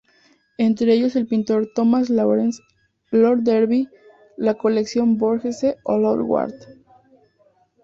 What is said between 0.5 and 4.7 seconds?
Entre ellos, el pintor Thomas Lawrence, lord Derby, la